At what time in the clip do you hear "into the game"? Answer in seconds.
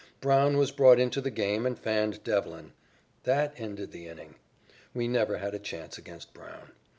0.97-1.63